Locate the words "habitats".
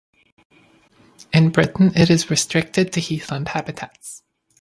3.49-4.23